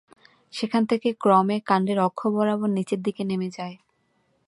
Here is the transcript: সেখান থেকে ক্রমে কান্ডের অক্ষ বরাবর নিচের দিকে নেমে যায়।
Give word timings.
সেখান 0.53 0.83
থেকে 0.85 1.09
ক্রমে 1.21 1.57
কান্ডের 1.65 1.99
অক্ষ 1.99 2.19
বরাবর 2.27 2.69
নিচের 2.69 2.99
দিকে 3.03 3.21
নেমে 3.23 3.49
যায়। 3.57 3.75